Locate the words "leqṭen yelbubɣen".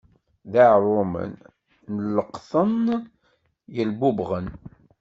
2.15-4.47